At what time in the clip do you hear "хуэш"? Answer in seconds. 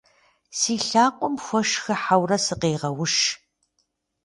1.43-1.69